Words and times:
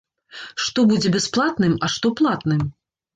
Што 0.67 0.85
будзе 0.91 1.11
бясплатным, 1.15 1.75
а 1.83 1.91
што 1.97 2.11
платным? 2.23 2.65